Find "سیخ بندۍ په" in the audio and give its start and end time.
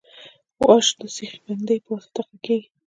1.15-1.89